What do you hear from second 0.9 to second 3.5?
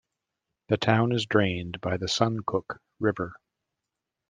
is drained by the Suncook River.